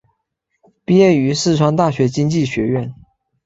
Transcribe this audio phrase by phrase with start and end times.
[0.83, 2.91] 毕业于四川大学经济学院。